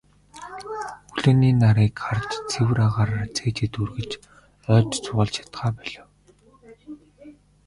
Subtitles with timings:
[1.13, 4.11] Өглөөний нарыг харж, цэвэр агаараар цээжээ дүүргэж,
[4.73, 6.05] ойд зугаалж чадахаа болив.